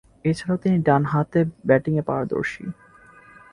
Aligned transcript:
এছাড়াও 0.25 0.57
তিনি 0.63 0.77
ডানহাতে 0.87 1.39
ব্যাটিংয়ে 1.67 2.03
পারদর্শী। 2.09 2.63